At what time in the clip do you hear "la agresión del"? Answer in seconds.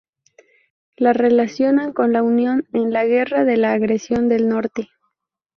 3.57-4.49